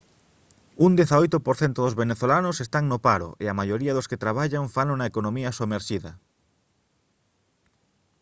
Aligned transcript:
un 0.85 0.91
18 0.99 1.39
% 1.47 1.77
dos 1.81 1.97
venezolanos 2.01 2.61
están 2.65 2.83
no 2.91 2.97
paro 3.07 3.29
e 3.43 3.45
a 3.47 3.57
maioría 3.59 3.95
dos 3.95 4.09
que 4.09 4.21
traballan 4.23 4.71
fano 4.75 4.93
na 4.95 5.09
economía 5.11 5.55
somerxida 5.59 6.11